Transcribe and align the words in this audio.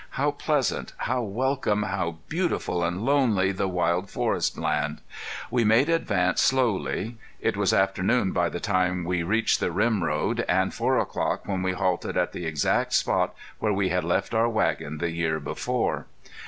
How 0.17 0.31
pleasant, 0.31 0.93
how 0.97 1.21
welcome, 1.21 1.83
how 1.83 2.17
beautiful 2.27 2.83
and 2.83 3.05
lonely 3.05 3.51
the 3.51 3.67
wild 3.67 4.09
forestland! 4.09 4.99
We 5.51 5.63
made 5.63 5.89
advance 5.89 6.41
slowly. 6.41 7.19
It 7.39 7.55
was 7.55 7.71
afternoon 7.71 8.31
by 8.31 8.49
the 8.49 8.59
time 8.59 9.05
we 9.05 9.21
reached 9.21 9.59
the 9.59 9.71
rim 9.71 10.03
road, 10.03 10.43
and 10.49 10.73
four 10.73 10.97
o'clock 10.97 11.47
when 11.47 11.61
we 11.61 11.73
halted 11.73 12.17
at 12.17 12.31
the 12.31 12.47
exact 12.47 12.93
spot 12.93 13.35
where 13.59 13.73
we 13.73 13.89
had 13.89 14.03
left 14.03 14.33
our 14.33 14.49
wagon 14.49 14.97
the 14.97 15.11
year 15.11 15.39
before. 15.39 16.07